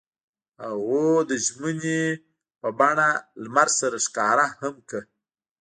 [0.63, 2.01] هغوی د ژمنې
[2.61, 3.09] په بڼه
[3.43, 5.01] لمر سره ښکاره هم کړه.